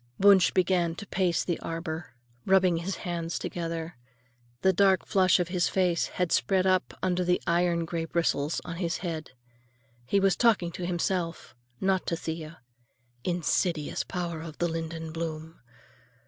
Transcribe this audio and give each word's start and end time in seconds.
Wunsch 0.19 0.49
began 0.51 0.95
to 0.95 1.05
pace 1.05 1.43
the 1.45 1.59
arbor, 1.59 2.15
rubbing 2.47 2.77
his 2.77 2.95
hands 3.05 3.37
together. 3.37 3.97
The 4.63 4.73
dark 4.73 5.05
flush 5.05 5.39
of 5.39 5.49
his 5.49 5.69
face 5.69 6.07
had 6.07 6.31
spread 6.31 6.65
up 6.65 6.95
under 7.03 7.23
the 7.23 7.39
iron 7.45 7.85
gray 7.85 8.05
bristles 8.05 8.59
on 8.65 8.77
his 8.77 8.97
head. 9.05 9.33
He 10.07 10.19
was 10.19 10.35
talking 10.35 10.71
to 10.71 10.87
himself, 10.87 11.53
not 11.79 12.07
to 12.07 12.15
Thea. 12.17 12.61
Insidious 13.23 14.03
power 14.03 14.41
of 14.41 14.57
the 14.57 14.67
linden 14.67 15.11
bloom! 15.11 15.59